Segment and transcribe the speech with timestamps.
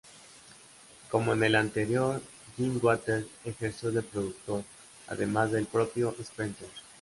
[1.11, 2.23] Como en el anterior,
[2.57, 4.63] Jim Waters ejerció de productor,
[5.07, 6.69] además del propio Spencer.